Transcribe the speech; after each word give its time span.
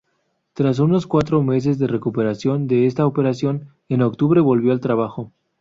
Tras 0.55 0.79
unos 0.79 1.05
cuatro 1.05 1.43
meses 1.43 1.77
de 1.77 1.85
recuperación 1.85 2.65
de 2.65 2.87
esta 2.87 3.05
operación, 3.05 3.67
en 3.87 4.01
octubre 4.01 4.41
volvió 4.41 4.71
al 4.71 4.79
trabajo. 4.79 5.31